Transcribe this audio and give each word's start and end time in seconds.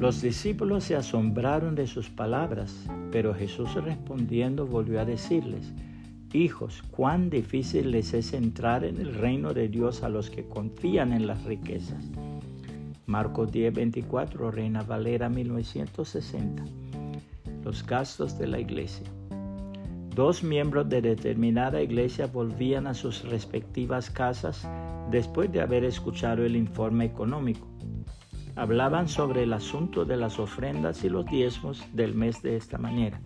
Los 0.00 0.20
discípulos 0.20 0.84
se 0.84 0.94
asombraron 0.94 1.74
de 1.74 1.86
sus 1.86 2.10
palabras, 2.10 2.84
pero 3.10 3.32
Jesús 3.32 3.72
respondiendo 3.82 4.66
volvió 4.66 5.00
a 5.00 5.06
decirles, 5.06 5.72
Hijos, 6.34 6.82
cuán 6.90 7.30
difícil 7.30 7.92
les 7.92 8.12
es 8.12 8.34
entrar 8.34 8.84
en 8.84 9.00
el 9.00 9.14
reino 9.14 9.54
de 9.54 9.68
Dios 9.68 10.02
a 10.02 10.10
los 10.10 10.28
que 10.28 10.46
confían 10.46 11.14
en 11.14 11.26
las 11.26 11.42
riquezas. 11.44 12.10
Marcos 13.06 13.50
10, 13.50 13.72
24, 13.72 14.50
Reina 14.50 14.82
Valera 14.82 15.30
1960. 15.30 16.62
Los 17.64 17.86
gastos 17.86 18.38
de 18.38 18.48
la 18.48 18.60
iglesia. 18.60 19.06
Dos 20.14 20.44
miembros 20.44 20.90
de 20.90 21.00
determinada 21.00 21.80
iglesia 21.80 22.26
volvían 22.26 22.86
a 22.86 22.92
sus 22.92 23.24
respectivas 23.24 24.10
casas 24.10 24.68
después 25.10 25.50
de 25.50 25.62
haber 25.62 25.84
escuchado 25.84 26.44
el 26.44 26.54
informe 26.54 27.06
económico 27.06 27.75
hablaban 28.56 29.06
sobre 29.06 29.42
el 29.42 29.52
asunto 29.52 30.06
de 30.06 30.16
las 30.16 30.38
ofrendas 30.38 31.04
y 31.04 31.10
los 31.10 31.26
diezmos 31.26 31.84
del 31.92 32.14
mes 32.14 32.42
de 32.42 32.56
esta 32.56 32.78
manera. 32.78 33.20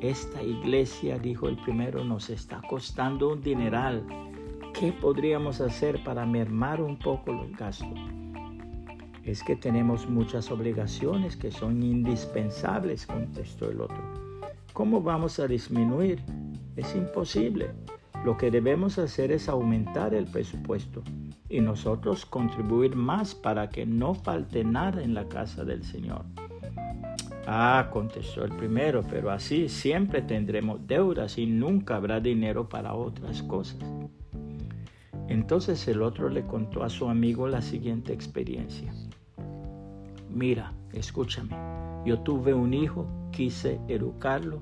Esta 0.00 0.42
iglesia, 0.42 1.18
dijo 1.18 1.48
el 1.48 1.56
primero, 1.56 2.02
nos 2.02 2.30
está 2.30 2.62
costando 2.68 3.30
un 3.30 3.42
dineral. 3.42 4.06
¿Qué 4.72 4.92
podríamos 4.92 5.60
hacer 5.60 6.02
para 6.02 6.24
mermar 6.24 6.80
un 6.80 6.98
poco 6.98 7.32
los 7.32 7.52
gastos? 7.52 7.98
Es 9.22 9.42
que 9.42 9.54
tenemos 9.54 10.08
muchas 10.08 10.50
obligaciones 10.50 11.36
que 11.36 11.50
son 11.50 11.82
indispensables, 11.82 13.06
contestó 13.06 13.70
el 13.70 13.82
otro. 13.82 14.02
¿Cómo 14.72 15.02
vamos 15.02 15.38
a 15.40 15.46
disminuir? 15.46 16.22
Es 16.74 16.94
imposible. 16.94 17.72
Lo 18.24 18.38
que 18.38 18.50
debemos 18.50 18.98
hacer 18.98 19.30
es 19.30 19.48
aumentar 19.48 20.14
el 20.14 20.24
presupuesto 20.24 21.02
y 21.48 21.60
nosotros 21.60 22.26
contribuir 22.26 22.94
más 22.94 23.34
para 23.34 23.68
que 23.70 23.86
no 23.86 24.14
falte 24.14 24.64
nada 24.64 25.02
en 25.02 25.14
la 25.14 25.28
casa 25.28 25.64
del 25.64 25.82
Señor. 25.82 26.24
Ah, 27.46 27.88
contestó 27.90 28.44
el 28.44 28.52
primero, 28.52 29.02
pero 29.08 29.30
así 29.30 29.70
siempre 29.70 30.20
tendremos 30.20 30.86
deudas 30.86 31.38
y 31.38 31.46
nunca 31.46 31.96
habrá 31.96 32.20
dinero 32.20 32.68
para 32.68 32.92
otras 32.92 33.42
cosas. 33.42 33.78
Entonces 35.28 35.88
el 35.88 36.02
otro 36.02 36.28
le 36.28 36.44
contó 36.44 36.84
a 36.84 36.90
su 36.90 37.08
amigo 37.08 37.48
la 37.48 37.62
siguiente 37.62 38.12
experiencia. 38.12 38.92
Mira, 40.30 40.74
escúchame, 40.92 41.56
yo 42.04 42.20
tuve 42.20 42.52
un 42.52 42.74
hijo, 42.74 43.06
quise 43.32 43.80
educarlo 43.88 44.60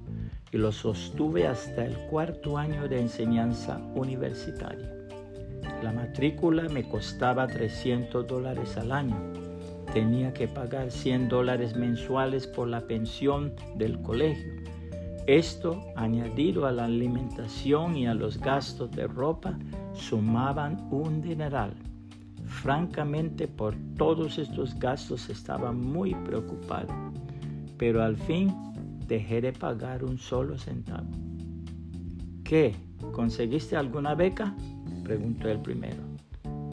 y 0.53 0.59
lo 0.59 0.71
sostuve 0.71 1.49
hasta 1.49 1.85
el 1.85 1.97
cuarto 2.09 2.57
año 2.57 2.89
de 2.89 3.01
enseñanza 3.01 3.79
universitaria. 3.95 4.96
La 5.83 5.93
matrícula 5.93 6.69
me 6.69 6.89
costaba 6.89 7.47
300 7.47 8.27
dólares 8.27 8.77
al 8.77 8.93
año. 8.93 9.17
Tenía 9.93 10.33
que 10.33 10.49
pagar 10.49 10.91
100 10.91 11.29
dólares 11.29 11.77
mensuales 11.77 12.47
por 12.47 12.69
la 12.69 12.87
pensión 12.87 13.53
del 13.77 14.01
colegio. 14.03 14.53
Esto, 15.27 15.81
añadido 15.97 16.67
a 16.67 16.73
la 16.73 16.85
alimentación 16.85 17.97
y 17.97 18.07
a 18.07 18.15
los 18.15 18.39
gastos 18.39 18.91
de 18.93 19.07
ropa, 19.07 19.59
sumaban 19.93 20.89
un 20.91 21.21
dineral. 21.21 21.73
Francamente, 22.45 23.49
por 23.49 23.75
todos 23.97 24.39
estos 24.39 24.79
gastos 24.79 25.29
estaba 25.29 25.73
muy 25.73 26.15
preocupado, 26.15 26.95
pero 27.77 28.03
al 28.03 28.17
fin 28.17 28.55
dejé 29.07 29.41
de 29.41 29.53
pagar 29.53 30.05
un 30.05 30.19
solo 30.19 30.59
centavo. 30.59 31.09
¿Qué? 32.45 32.77
¿Conseguiste 33.13 33.77
alguna 33.77 34.15
beca? 34.15 34.55
Preguntó 35.07 35.49
el 35.49 35.61
primero. 35.61 36.03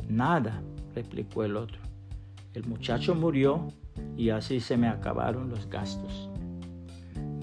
Nada, 0.10 0.64
replicó 0.96 1.44
el 1.44 1.56
otro. 1.56 1.78
El 2.56 2.66
muchacho 2.66 3.14
murió 3.14 3.68
y 4.18 4.32
así 4.32 4.60
se 4.60 4.76
me 4.76 4.88
acabaron 4.88 5.50
los 5.50 5.70
gastos. 5.70 6.32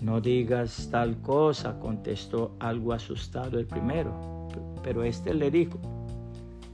No 0.02 0.20
digas 0.20 0.88
tal 0.90 1.20
cosa, 1.20 1.78
contestó 1.78 2.56
algo 2.58 2.92
asustado 2.92 3.60
el 3.60 3.66
primero. 3.66 4.48
Pero 4.82 5.04
éste 5.04 5.32
le 5.32 5.52
dijo, 5.52 5.78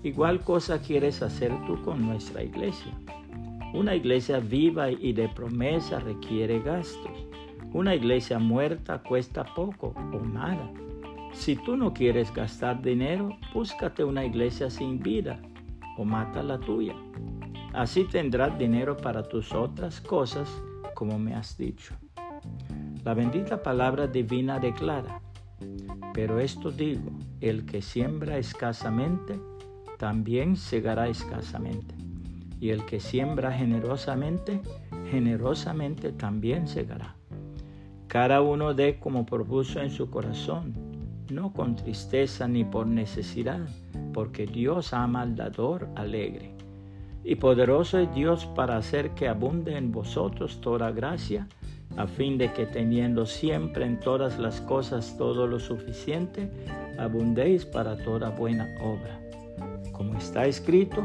igual 0.03 0.41
cosa 0.41 0.78
quieres 0.78 1.21
hacer 1.21 1.53
tú 1.66 1.82
con 1.82 2.06
nuestra 2.06 2.43
iglesia. 2.43 2.99
Una 3.75 3.94
iglesia 3.94 4.38
viva 4.38 4.91
y 4.91 5.12
de 5.12 5.28
promesa 5.28 5.99
requiere 5.99 6.60
gastos. 6.60 7.26
Una 7.75 7.94
iglesia 7.94 8.38
muerta 8.38 9.03
cuesta 9.03 9.44
poco 9.55 9.93
o 10.15 10.25
nada. 10.25 10.72
Si 11.37 11.55
tú 11.55 11.77
no 11.77 11.93
quieres 11.93 12.33
gastar 12.33 12.83
dinero, 12.83 13.29
búscate 13.55 14.03
una 14.03 14.25
iglesia 14.25 14.69
sin 14.69 14.99
vida 14.99 15.39
o 15.97 16.05
mata 16.05 16.43
la 16.43 16.59
tuya. 16.59 16.97
Así 17.73 18.05
tendrás 18.05 18.59
dinero 18.59 18.97
para 18.97 19.23
tus 19.23 19.53
otras 19.53 20.01
cosas, 20.01 20.51
como 20.95 21.19
me 21.19 21.35
has 21.35 21.57
dicho. 21.57 21.95
La 23.05 23.15
bendita 23.15 23.63
palabra 23.63 24.09
divina 24.09 24.59
declara, 24.59 25.21
pero 26.15 26.41
esto 26.41 26.73
digo, 26.73 27.13
el 27.41 27.67
que 27.67 27.81
siembra 27.81 28.39
escasamente, 28.39 29.39
también 29.99 30.57
segará 30.57 31.07
escasamente. 31.07 31.95
Y 32.59 32.71
el 32.71 32.87
que 32.87 32.99
siembra 32.99 33.53
generosamente, 33.53 34.63
generosamente 35.11 36.13
también 36.13 36.67
segará. 36.67 37.15
Cada 38.09 38.41
uno 38.41 38.73
dé 38.73 38.99
como 38.99 39.27
propuso 39.27 39.81
en 39.81 39.91
su 39.91 40.11
corazón 40.11 40.86
no 41.31 41.53
con 41.53 41.76
tristeza 41.76 42.48
ni 42.48 42.64
por 42.64 42.87
necesidad, 42.87 43.60
porque 44.12 44.47
Dios 44.47 44.92
ama 44.92 45.22
al 45.22 45.37
dador 45.37 45.88
alegre. 45.94 46.54
Y 47.25 47.34
poderoso 47.34 47.98
es 47.98 48.14
Dios 48.14 48.47
para 48.47 48.76
hacer 48.76 49.10
que 49.10 49.28
abunde 49.28 49.76
en 49.76 49.91
vosotros 49.91 50.60
toda 50.60 50.92
gracia, 50.92 51.48
a 51.97 52.06
fin 52.06 52.38
de 52.38 52.53
que 52.53 52.66
teniendo 52.66 53.26
siempre 53.26 53.84
en 53.84 53.98
todas 54.00 54.38
las 54.38 54.60
cosas 54.60 55.16
todo 55.16 55.47
lo 55.47 55.59
suficiente, 55.59 56.50
abundéis 56.98 57.64
para 57.64 57.97
toda 57.97 58.31
buena 58.31 58.69
obra. 58.81 59.20
Como 59.93 60.16
está 60.16 60.47
escrito, 60.47 61.03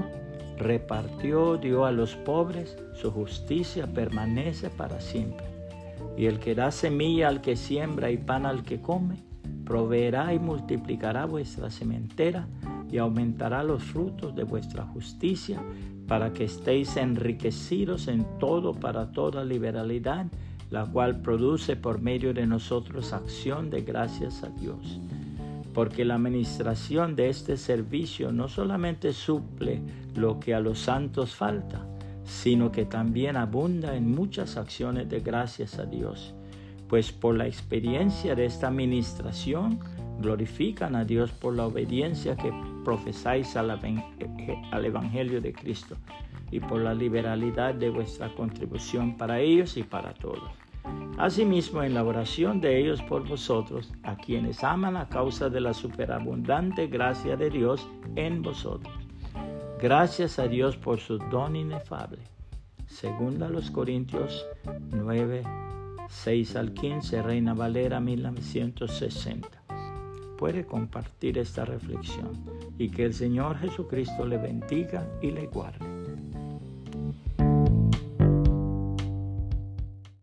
repartió, 0.58 1.58
dio 1.58 1.86
a 1.86 1.92
los 1.92 2.16
pobres, 2.16 2.78
su 2.94 3.12
justicia 3.12 3.88
permanece 3.88 4.70
para 4.70 5.00
siempre. 5.00 5.46
Y 6.18 6.26
el 6.26 6.40
que 6.40 6.56
da 6.56 6.72
semilla 6.72 7.30
al 7.30 7.42
que 7.42 7.56
siembra 7.56 8.12
y 8.12 8.18
pan 8.18 8.46
al 8.46 8.64
que 8.64 8.82
come, 8.82 9.16
proveerá 9.72 10.34
y 10.34 10.40
multiplicará 10.40 11.26
vuestra 11.26 11.72
sementera 11.72 12.46
y 12.92 12.98
aumentará 12.98 13.64
los 13.64 13.82
frutos 13.82 14.36
de 14.36 14.44
vuestra 14.44 14.84
justicia 14.84 15.64
para 16.10 16.34
que 16.34 16.44
estéis 16.44 16.98
enriquecidos 16.98 18.10
en 18.10 18.26
todo 18.38 18.74
para 18.74 19.14
toda 19.14 19.46
liberalidad, 19.46 20.26
la 20.72 20.86
cual 20.86 21.22
produce 21.22 21.78
por 21.78 22.02
medio 22.02 22.34
de 22.34 22.46
nosotros 22.46 23.14
acción 23.14 23.70
de 23.70 23.84
gracias 23.84 24.44
a 24.44 24.50
Dios. 24.50 25.00
Porque 25.74 26.04
la 26.04 26.16
administración 26.16 27.16
de 27.16 27.30
este 27.30 27.56
servicio 27.56 28.34
no 28.34 28.50
solamente 28.50 29.14
suple 29.14 29.80
lo 30.16 30.38
que 30.38 30.54
a 30.54 30.60
los 30.60 30.80
santos 30.80 31.34
falta, 31.34 31.88
sino 32.26 32.74
que 32.74 32.84
también 32.84 33.38
abunda 33.38 33.96
en 33.96 34.12
muchas 34.12 34.58
acciones 34.58 35.08
de 35.08 35.22
gracias 35.22 35.80
a 35.80 35.86
Dios 35.86 36.36
pues 36.92 37.14
por 37.14 37.38
la 37.38 37.48
experiencia 37.48 38.36
de 38.36 38.44
esta 38.44 38.68
administración 38.68 39.80
glorifican 40.20 40.94
a 40.98 41.06
Dios 41.06 41.32
por 41.32 41.56
la 41.56 41.66
obediencia 41.66 42.36
que 42.36 42.52
profesáis 42.84 43.56
al, 43.56 43.70
Evangelio 44.84 45.40
de 45.40 45.54
Cristo 45.54 45.96
y 46.52 46.60
por 46.60 46.82
la 46.82 46.94
liberalidad 46.94 47.74
de 47.76 47.90
vuestra 47.90 48.28
contribución 48.36 49.16
para 49.16 49.40
ellos 49.40 49.78
y 49.78 49.84
para 49.84 50.14
todos. 50.14 50.44
Asimismo, 51.18 51.82
en 51.82 51.94
la 51.94 52.04
oración 52.04 52.60
de 52.60 52.78
ellos 52.78 53.02
por 53.04 53.26
vosotros, 53.26 53.94
a 54.04 54.18
quienes 54.18 54.62
aman 54.62 54.98
a 54.98 55.08
causa 55.08 55.48
de 55.48 55.62
la 55.62 55.74
superabundante 55.74 56.88
gracia 56.88 57.38
de 57.38 57.52
Dios 57.52 57.88
en 58.18 58.42
vosotros. 58.42 58.94
Gracias 59.82 60.40
a 60.40 60.50
Dios 60.50 60.76
por 60.76 61.00
su 61.00 61.20
don 61.20 61.56
inefable. 61.56 62.20
Segunda 62.86 63.48
los 63.48 63.72
Corintios 63.72 64.46
9, 64.90 65.44
6 66.12 66.56
al 66.58 66.74
15, 66.74 67.22
Reina 67.24 67.54
Valera 67.54 68.00
1960. 68.00 69.48
Puede 70.38 70.66
compartir 70.66 71.38
esta 71.38 71.66
reflexión 71.66 72.46
y 72.78 72.90
que 72.90 73.06
el 73.06 73.14
Señor 73.14 73.58
Jesucristo 73.58 74.26
le 74.26 74.38
bendiga 74.38 75.08
y 75.22 75.32
le 75.32 75.48
guarde. 75.48 75.91